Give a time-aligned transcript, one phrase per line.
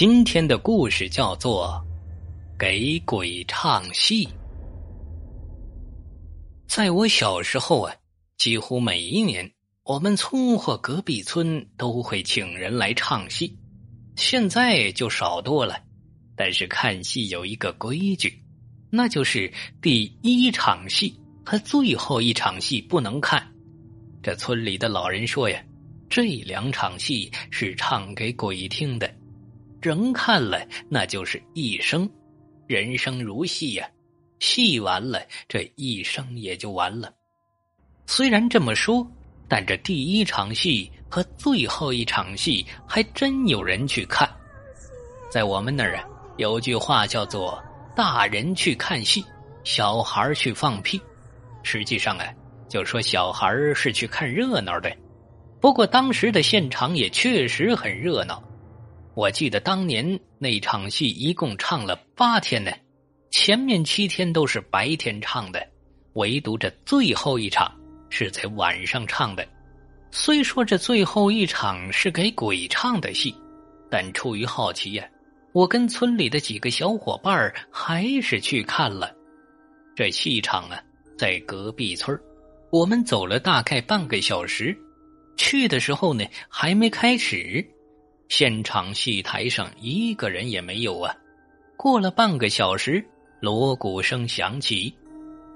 [0.00, 1.84] 今天的故事叫做
[2.56, 4.24] 《给鬼唱戏》。
[6.68, 7.92] 在我小时候啊，
[8.36, 9.50] 几乎每一年，
[9.82, 13.58] 我们村或隔壁村都会请人来唱戏。
[14.14, 15.76] 现在就少多了，
[16.36, 18.40] 但是看戏有一个规矩，
[18.90, 19.52] 那就是
[19.82, 21.12] 第一场戏
[21.44, 23.44] 和最后一场戏不能看。
[24.22, 25.60] 这村里的老人说呀，
[26.08, 29.12] 这两场戏是唱给鬼听的。
[29.80, 32.08] 人看了，那就是一生，
[32.66, 33.88] 人生如戏呀，
[34.40, 37.12] 戏完了，这一生也就完了。
[38.06, 39.06] 虽然这么说，
[39.46, 44.28] 但这第一场戏和最后一场戏还真有人去看。
[45.30, 46.04] 在我们那儿啊，
[46.38, 47.62] 有句话叫做
[47.94, 49.24] “大人去看戏，
[49.62, 51.00] 小孩去放屁”。
[51.62, 52.26] 实际上啊，
[52.68, 54.90] 就说小孩是去看热闹的。
[55.60, 58.42] 不过当时的现场也确实很热闹。
[59.18, 62.70] 我记得当年那场戏一共唱了八天呢，
[63.32, 65.60] 前面七天都是白天唱的，
[66.12, 67.68] 唯独这最后一场
[68.10, 69.44] 是在晚上唱的。
[70.12, 73.34] 虽说这最后一场是给鬼唱的戏，
[73.90, 75.04] 但出于好奇呀，
[75.50, 79.12] 我跟村里的几个小伙伴还是去看了。
[79.96, 80.80] 这戏场啊，
[81.18, 82.16] 在隔壁村
[82.70, 84.78] 我们走了大概半个小时，
[85.36, 87.68] 去的时候呢还没开始。
[88.28, 91.14] 现场戏台上一个人也没有啊！
[91.76, 93.02] 过了半个小时，
[93.40, 94.94] 锣鼓声响起。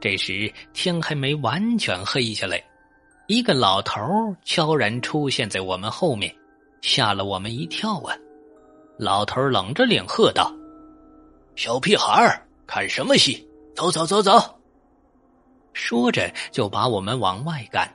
[0.00, 2.62] 这时天还没完全黑下来，
[3.26, 4.00] 一个老头
[4.44, 6.34] 悄然出现在我们后面，
[6.80, 8.16] 吓了我们一跳啊！
[8.98, 10.54] 老头冷着脸喝道
[11.56, 13.46] ：“小屁孩看什么戏？
[13.74, 14.32] 走走走走！”
[15.74, 17.92] 说着就把我们往外赶。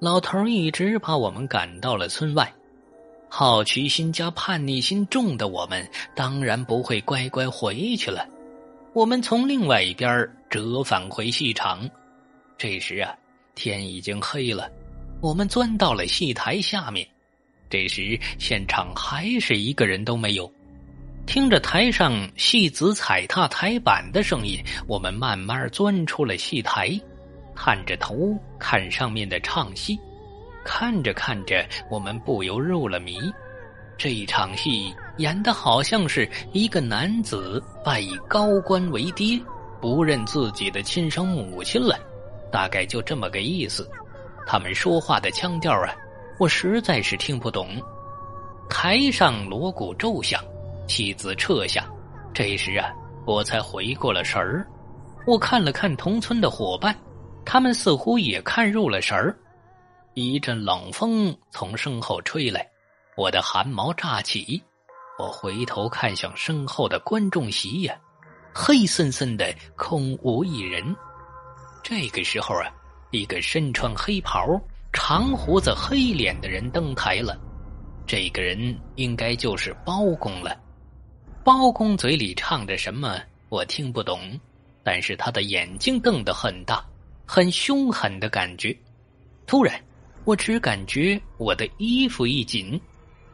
[0.00, 2.52] 老头一直把我们赶到了村外。
[3.32, 8.26] 好奇心加叛逆心重的我们，当然不会乖乖回去了。
[8.92, 11.88] 我们从另外一边折返回戏场。
[12.58, 13.14] 这时啊，
[13.54, 14.68] 天已经黑了。
[15.20, 17.06] 我们钻到了戏台下面。
[17.70, 20.52] 这时现场还是一个人都没有。
[21.24, 27.00] 听着台上戏子踩踏台板的声音，我们慢慢钻出了戏台，
[27.54, 29.96] 探着头看上面的唱戏。
[30.64, 33.18] 看着看着，我们不由入了迷。
[33.96, 39.38] 这一场戏演的好像是一个男子拜以高官为爹，
[39.80, 41.98] 不认自己的亲生母亲了，
[42.50, 43.86] 大概就这么个意思。
[44.46, 45.94] 他们说话的腔调啊，
[46.38, 47.68] 我实在是听不懂。
[48.70, 50.42] 台上锣鼓骤响，
[50.88, 51.84] 妻子撤下。
[52.32, 52.90] 这时啊，
[53.26, 54.66] 我才回过了神儿。
[55.26, 56.96] 我看了看同村的伙伴，
[57.44, 59.36] 他们似乎也看入了神儿。
[60.14, 62.68] 一阵冷风从身后吹来，
[63.16, 64.60] 我的汗毛炸起。
[65.16, 67.96] 我回头看向身后的观众席呀，
[68.52, 70.82] 黑森森的，空无一人。
[71.84, 72.66] 这个时候啊，
[73.12, 74.60] 一个身穿黑袍、
[74.92, 77.38] 长胡子、黑脸的人登台了。
[78.04, 80.58] 这个人应该就是包公了。
[81.44, 83.16] 包公嘴里唱着什么，
[83.48, 84.38] 我听不懂，
[84.82, 86.84] 但是他的眼睛瞪得很大，
[87.24, 88.76] 很凶狠的感觉。
[89.46, 89.80] 突然。
[90.24, 92.80] 我只感觉我的衣服一紧，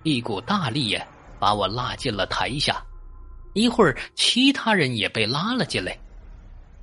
[0.03, 1.07] 一股大力呀
[1.39, 2.83] 把我拉进了台下。
[3.55, 5.99] 一会儿，其他人也被拉了进来。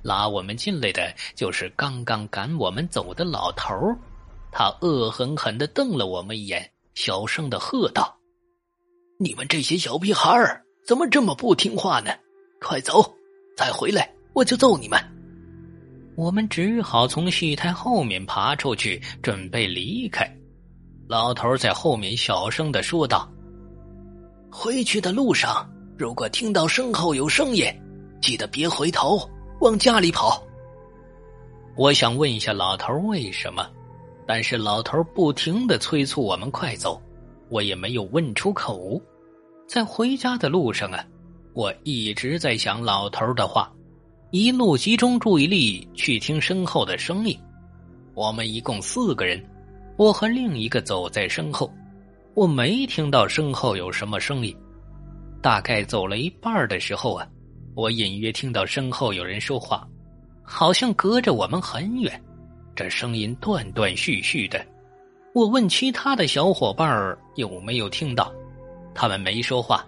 [0.02, 3.72] 拉我们进来的就是刚刚赶我们走的老头
[4.52, 8.14] 他恶狠狠的瞪了我们一眼，小声的喝道
[9.18, 12.12] ：“你们这些小屁孩儿怎么这么不听话呢？
[12.60, 13.14] 快走，
[13.56, 15.00] 再回来我就揍你们！”
[16.16, 20.24] 我们只好从戏台后面爬出去，准备离开。
[21.08, 23.28] 老头在后面小声的说道
[24.50, 27.66] ：“回去的路上，如果听到身后有声音，
[28.22, 29.28] 记得别回头，
[29.60, 30.42] 往家里跑。”
[31.76, 33.68] 我想问一下老头为什么，
[34.24, 37.02] 但是老头不停的催促我们快走，
[37.48, 39.00] 我也没有问出口。
[39.66, 41.04] 在回家的路上啊，
[41.54, 43.68] 我一直在想老头的话。
[44.36, 47.38] 一路集中注意力去听身后的声音。
[48.14, 49.40] 我们一共四个人，
[49.96, 51.72] 我和另一个走在身后。
[52.34, 54.52] 我没听到身后有什么声音。
[55.40, 57.24] 大概走了一半的时候啊，
[57.76, 59.86] 我隐约听到身后有人说话，
[60.42, 62.20] 好像隔着我们很远。
[62.74, 64.60] 这声音断断续续的。
[65.32, 68.34] 我问其他的小伙伴有没有听到，
[68.96, 69.86] 他们没说话。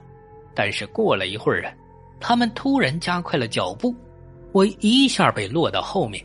[0.55, 1.75] 但是过了一会儿啊，
[2.21, 3.93] 他们突然加快了脚步。
[4.53, 6.25] 我一下被落到后面，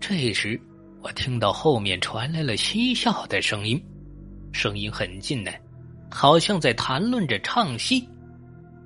[0.00, 0.60] 这时
[1.02, 3.80] 我听到后面传来了嬉笑的声音，
[4.52, 5.50] 声音很近呢，
[6.10, 8.08] 好像在谈论着唱戏。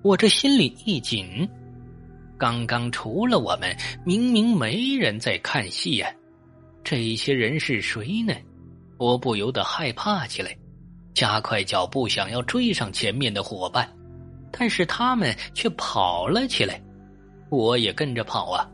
[0.02, 1.48] 我这心里一紧。
[2.38, 6.08] 刚刚除了我们，明明没人在看戏呀，
[6.84, 8.32] 这些人是谁呢？
[8.96, 10.56] 我不由得害怕起来，
[11.14, 13.88] 加快脚步想要追上前面的伙伴，
[14.52, 16.80] 但是他们却跑了起来，
[17.48, 18.68] 我也跟着跑啊。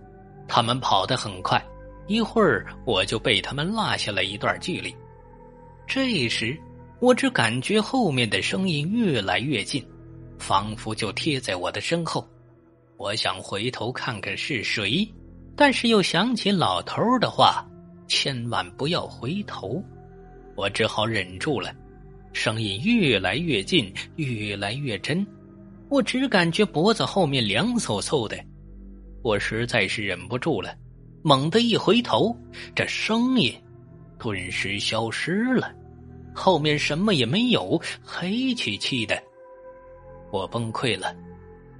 [0.47, 1.63] 他们跑得很快，
[2.07, 4.95] 一会儿我就被他们落下了一段距离。
[5.87, 6.59] 这时，
[7.01, 9.85] 我只感觉后面的声音越来越近，
[10.39, 12.27] 仿佛就贴在我的身后。
[12.97, 15.07] 我想回头看看是谁，
[15.57, 17.67] 但是又想起老头的话
[18.07, 19.83] ：“千万不要回头。”
[20.57, 21.75] 我只好忍住了。
[22.33, 25.27] 声音越来越近，越来越真，
[25.89, 28.37] 我只感觉脖子后面凉飕飕的。
[29.25, 30.77] 我实在是忍不住了，
[31.23, 32.37] 猛地一回头，
[32.75, 33.59] 这声音
[34.19, 35.75] 顿时消失了，
[36.35, 39.19] 后面什么也没有，黑漆漆的。
[40.31, 41.17] 我崩溃了，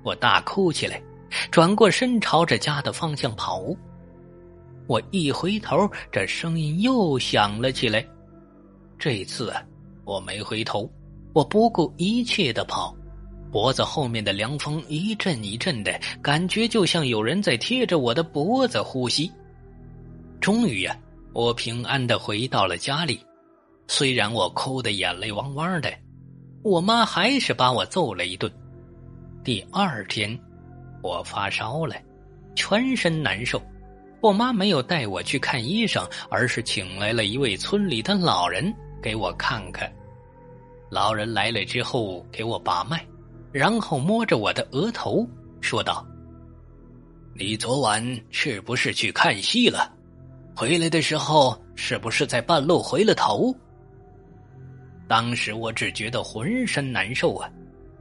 [0.03, 1.03] 我大哭起来，
[1.51, 3.63] 转过身朝着家的方向跑。
[4.87, 8.03] 我一回头，这声音又响了起来。
[8.99, 9.63] 这次啊，
[10.07, 10.91] 我没回头，
[11.35, 12.97] 我不顾一切的跑。
[13.55, 19.31] 脖子后面的凉风一阵一阵的，感觉就像有人在贴着我的脖子呼吸。
[20.41, 20.99] 终于呀，
[21.33, 23.25] 我平安的回到了家里。
[23.87, 25.89] 虽然我哭得眼泪汪汪的，
[26.65, 28.53] 我妈还是把我揍了一顿。
[29.45, 30.37] 第二天，
[31.01, 31.95] 我发烧了，
[32.57, 33.63] 全身难受。
[34.21, 39.89] 我妈没有带我去看医生，而是请来了一位村里的老人给我看看。
[40.91, 43.07] 老人来了之后，给我把脉。
[43.55, 45.25] 然后摸着我的额头
[45.61, 46.05] 说道
[47.39, 49.95] ：“你昨晚是不是去看戏了？
[50.57, 53.55] 回来的时候是不是在半路回了头？”
[55.07, 57.49] 当时我只觉得浑身难受啊，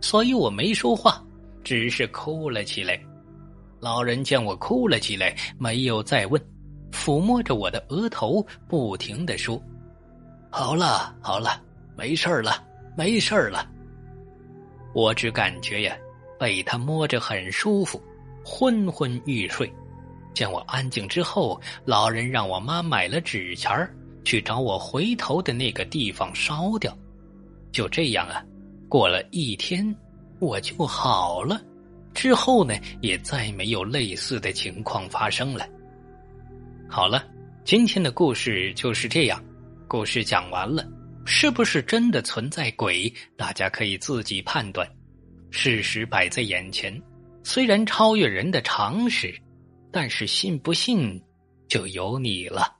[0.02, 1.24] 所以我没说话，
[1.64, 3.00] 只是哭了起来。
[3.80, 6.42] 老人见我哭了起来，没有再问，
[6.92, 9.62] 抚摸着我的额头，不停的说
[10.50, 11.62] ：“好了好了，
[11.96, 12.66] 没事了，
[12.98, 13.70] 没事了。”
[14.94, 15.98] 我只感觉呀，
[16.40, 18.02] 被他摸着很舒服，
[18.46, 19.72] 昏昏欲睡。
[20.34, 23.94] 见我安静之后，老人让我妈买了纸钱儿，
[24.24, 26.96] 去找我回头的那个地方烧掉。
[27.72, 28.44] 就这样啊，
[28.88, 29.96] 过了一天，
[30.40, 31.62] 我就好了。
[32.14, 35.68] 之后呢，也再没有类似的情况发生了。
[36.88, 37.26] 好了，
[37.64, 39.44] 今天的故事就是这样，
[39.88, 40.88] 故事讲完了。
[41.26, 43.12] 是不是真的存在鬼？
[43.38, 44.88] 大家可以自己判断。
[45.52, 47.02] 事实摆在眼前，
[47.44, 49.34] 虽然超越人的常识，
[49.92, 51.22] 但是信不信
[51.68, 52.76] 就由你了。